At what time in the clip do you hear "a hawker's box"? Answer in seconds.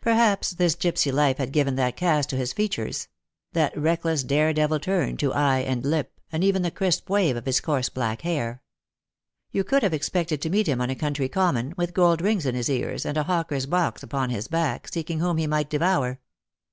13.16-14.02